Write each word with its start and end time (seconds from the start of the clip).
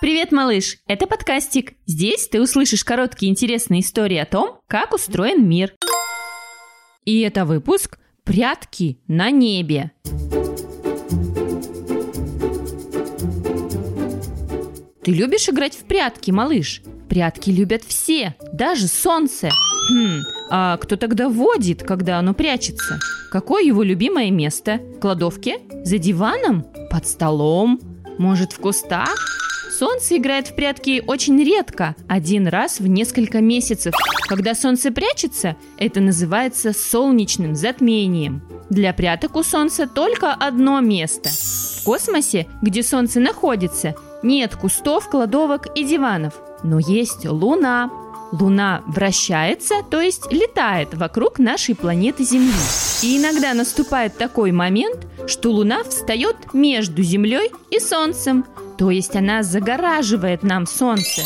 Привет, 0.00 0.32
малыш! 0.32 0.78
Это 0.86 1.06
подкастик. 1.06 1.74
Здесь 1.84 2.26
ты 2.26 2.40
услышишь 2.40 2.84
короткие 2.84 3.30
интересные 3.30 3.82
истории 3.82 4.16
о 4.16 4.24
том, 4.24 4.58
как 4.66 4.94
устроен 4.94 5.46
мир. 5.46 5.74
И 7.04 7.20
это 7.20 7.44
выпуск 7.44 7.98
«Прятки 8.24 8.98
на 9.08 9.30
небе». 9.30 9.90
Ты 15.04 15.10
любишь 15.10 15.50
играть 15.50 15.74
в 15.74 15.84
прятки, 15.84 16.30
малыш? 16.30 16.80
Прятки 17.10 17.50
любят 17.50 17.82
все, 17.84 18.34
даже 18.54 18.88
солнце. 18.88 19.50
Хм, 19.90 20.20
а 20.50 20.78
кто 20.78 20.96
тогда 20.96 21.28
водит, 21.28 21.82
когда 21.82 22.18
оно 22.18 22.32
прячется? 22.32 22.98
Какое 23.30 23.62
его 23.64 23.82
любимое 23.82 24.30
место? 24.30 24.80
В 24.96 25.00
кладовке? 25.00 25.58
За 25.84 25.98
диваном? 25.98 26.64
Под 26.90 27.06
столом? 27.06 27.78
Может, 28.16 28.52
в 28.52 28.60
кустах? 28.60 29.39
Солнце 29.80 30.18
играет 30.18 30.48
в 30.48 30.54
прятки 30.54 31.02
очень 31.06 31.42
редко, 31.42 31.96
один 32.06 32.46
раз 32.46 32.80
в 32.80 32.86
несколько 32.86 33.40
месяцев. 33.40 33.94
Когда 34.28 34.54
солнце 34.54 34.92
прячется, 34.92 35.56
это 35.78 36.00
называется 36.00 36.74
солнечным 36.74 37.54
затмением. 37.56 38.42
Для 38.68 38.92
пряток 38.92 39.36
у 39.36 39.42
солнца 39.42 39.88
только 39.88 40.34
одно 40.34 40.80
место. 40.80 41.30
В 41.30 41.84
космосе, 41.84 42.46
где 42.60 42.82
солнце 42.82 43.20
находится, 43.20 43.94
нет 44.22 44.54
кустов, 44.54 45.08
кладовок 45.08 45.68
и 45.74 45.82
диванов. 45.82 46.34
Но 46.62 46.78
есть 46.78 47.24
Луна. 47.24 47.90
Луна 48.32 48.82
вращается, 48.86 49.76
то 49.90 49.98
есть 50.02 50.30
летает 50.30 50.92
вокруг 50.92 51.38
нашей 51.38 51.74
планеты 51.74 52.22
Земли. 52.24 52.52
И 53.02 53.16
иногда 53.16 53.54
наступает 53.54 54.18
такой 54.18 54.52
момент, 54.52 55.06
что 55.26 55.50
Луна 55.50 55.84
встает 55.84 56.52
между 56.52 57.02
Землей 57.02 57.50
и 57.70 57.80
Солнцем, 57.80 58.44
то 58.80 58.90
есть 58.90 59.14
она 59.14 59.42
загораживает 59.42 60.42
нам 60.42 60.66
Солнце, 60.66 61.20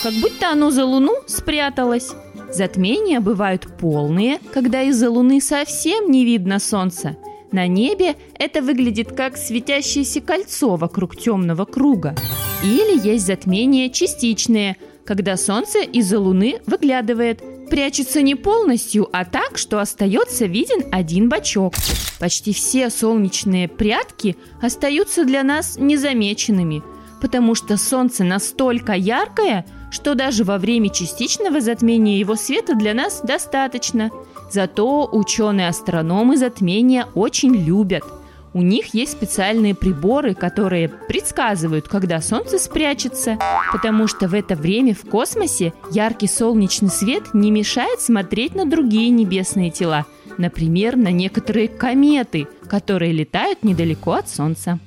как 0.00 0.14
будто 0.22 0.52
оно 0.52 0.70
за 0.70 0.84
Луну 0.84 1.16
спряталось. 1.26 2.12
Затмения 2.52 3.18
бывают 3.18 3.66
полные, 3.80 4.38
когда 4.54 4.82
из-за 4.82 5.10
Луны 5.10 5.40
совсем 5.40 6.12
не 6.12 6.24
видно 6.24 6.60
Солнца. 6.60 7.16
На 7.50 7.66
небе 7.66 8.14
это 8.38 8.62
выглядит 8.62 9.10
как 9.10 9.36
светящееся 9.36 10.20
кольцо 10.20 10.76
вокруг 10.76 11.16
темного 11.16 11.64
круга. 11.64 12.14
Или 12.62 13.04
есть 13.04 13.26
затмения 13.26 13.88
частичные– 13.88 14.76
когда 15.10 15.36
солнце 15.36 15.80
из-за 15.80 16.20
луны 16.20 16.60
выглядывает. 16.66 17.42
Прячется 17.68 18.22
не 18.22 18.36
полностью, 18.36 19.08
а 19.12 19.24
так, 19.24 19.58
что 19.58 19.80
остается 19.80 20.46
виден 20.46 20.84
один 20.92 21.28
бачок. 21.28 21.74
Почти 22.20 22.52
все 22.52 22.90
солнечные 22.90 23.66
прятки 23.66 24.36
остаются 24.62 25.24
для 25.24 25.42
нас 25.42 25.76
незамеченными, 25.78 26.84
потому 27.20 27.54
что 27.54 27.76
солнце 27.76 28.24
настолько 28.24 28.92
яркое, 28.92 29.66
что 29.90 30.14
даже 30.14 30.44
во 30.44 30.58
время 30.58 30.90
частичного 30.90 31.60
затмения 31.60 32.18
его 32.18 32.36
света 32.36 32.74
для 32.74 32.94
нас 32.94 33.20
достаточно. 33.22 34.10
Зато 34.50 35.08
ученые-астрономы 35.10 36.36
затмения 36.36 37.06
очень 37.14 37.54
любят– 37.54 38.04
у 38.52 38.62
них 38.62 38.94
есть 38.94 39.12
специальные 39.12 39.76
приборы, 39.76 40.34
которые 40.34 40.88
предсказывают, 40.88 41.86
когда 41.86 42.20
Солнце 42.20 42.58
спрячется, 42.58 43.38
потому 43.72 44.08
что 44.08 44.26
в 44.26 44.34
это 44.34 44.56
время 44.56 44.92
в 44.94 45.08
космосе 45.08 45.72
яркий 45.92 46.26
солнечный 46.26 46.88
свет 46.88 47.32
не 47.32 47.52
мешает 47.52 48.00
смотреть 48.00 48.56
на 48.56 48.66
другие 48.66 49.10
небесные 49.10 49.70
тела, 49.70 50.04
например, 50.36 50.96
на 50.96 51.12
некоторые 51.12 51.68
кометы, 51.68 52.48
которые 52.68 53.12
летают 53.12 53.62
недалеко 53.62 54.14
от 54.14 54.28
Солнца. 54.28 54.80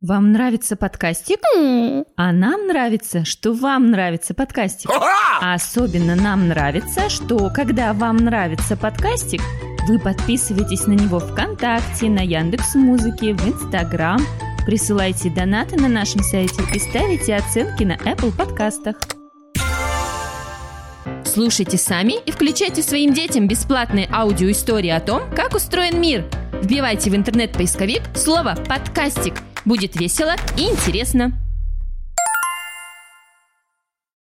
Вам 0.00 0.30
нравится 0.30 0.76
подкастик? 0.76 1.40
А 2.16 2.32
нам 2.32 2.68
нравится, 2.68 3.24
что 3.24 3.52
вам 3.52 3.90
нравится 3.90 4.32
подкастик. 4.32 4.88
А 4.92 5.54
особенно 5.54 6.14
нам 6.14 6.46
нравится, 6.46 7.08
что 7.08 7.50
когда 7.52 7.92
вам 7.92 8.18
нравится 8.18 8.76
подкастик, 8.76 9.40
вы 9.88 9.98
подписываетесь 9.98 10.86
на 10.86 10.92
него 10.92 11.18
ВКонтакте, 11.18 12.08
на 12.08 12.20
Яндекс 12.20 12.76
Музыке, 12.76 13.34
в 13.34 13.44
Инстаграм, 13.48 14.20
присылайте 14.64 15.30
донаты 15.30 15.74
на 15.74 15.88
нашем 15.88 16.22
сайте 16.22 16.62
и 16.72 16.78
ставите 16.78 17.34
оценки 17.34 17.82
на 17.82 17.96
Apple 17.96 18.30
подкастах. 18.30 18.98
Слушайте 21.24 21.76
сами 21.76 22.22
и 22.24 22.30
включайте 22.30 22.84
своим 22.84 23.12
детям 23.12 23.48
бесплатные 23.48 24.08
аудиоистории 24.12 24.90
о 24.90 25.00
том, 25.00 25.22
как 25.34 25.56
устроен 25.56 26.00
мир. 26.00 26.24
Вбивайте 26.62 27.10
в 27.10 27.16
интернет-поисковик 27.16 28.02
слово 28.14 28.54
«подкастик» 28.68 29.34
Будет 29.68 30.00
весело 30.00 30.34
и 30.56 30.62
интересно. 30.62 31.47